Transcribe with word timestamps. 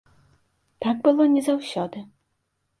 Так 0.85 0.97
было 1.05 1.29
не 1.35 1.45
заўсёды. 1.51 2.05